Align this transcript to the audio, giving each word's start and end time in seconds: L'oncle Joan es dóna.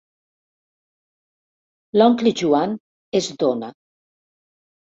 L'oncle 2.01 2.33
Joan 2.41 2.73
es 3.21 3.31
dóna. 3.45 3.71